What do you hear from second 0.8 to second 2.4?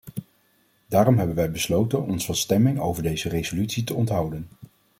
Daarom hebben wij besloten ons van